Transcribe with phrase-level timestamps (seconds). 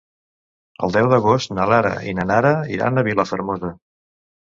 [0.87, 3.75] El deu d'agost na Lara i na Nara iran a Vilafermosa.